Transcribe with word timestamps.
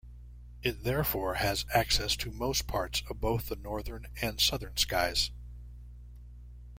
It 0.63 0.83
therefore 0.83 1.35
has 1.35 1.63
access 1.75 2.15
to 2.15 2.31
most 2.31 2.65
parts 2.65 3.03
of 3.07 3.21
both 3.21 3.49
the 3.49 3.55
northern 3.55 4.07
and 4.19 4.41
southern 4.41 4.75
skies. 4.75 5.29